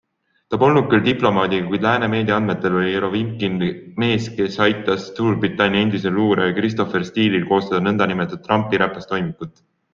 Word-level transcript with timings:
Ta 0.53 0.57
polnud 0.61 0.85
küll 0.93 1.01
diplomaadiga, 1.09 1.65
kuid 1.71 1.83
lääne 1.87 2.07
meedia 2.13 2.37
andmetel 2.41 2.77
oli 2.79 2.93
Jerovinkin 2.95 3.59
mees, 4.05 4.31
kes 4.41 4.57
aitas 4.67 5.07
Suurbritannia 5.21 5.85
endisel 5.89 6.19
luurajal 6.19 6.59
Christopher 6.59 7.09
Steele'il 7.13 7.49
koostada 7.55 7.87
nõndanimetatud 7.91 8.47
Trumpi 8.51 8.85
räpast 8.87 9.15
toimikut. 9.17 9.67